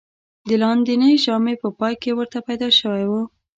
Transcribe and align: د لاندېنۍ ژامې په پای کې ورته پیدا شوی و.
د 0.47 0.49
لاندېنۍ 0.63 1.13
ژامې 1.23 1.55
په 1.61 1.69
پای 1.79 1.93
کې 2.01 2.11
ورته 2.17 2.39
پیدا 2.47 2.69
شوی 2.79 3.05
و. 3.09 3.13